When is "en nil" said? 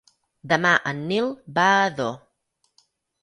0.91-1.29